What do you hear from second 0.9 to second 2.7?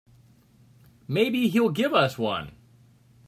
Maybe he'll give us one.